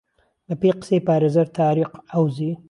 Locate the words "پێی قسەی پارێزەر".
0.59-1.47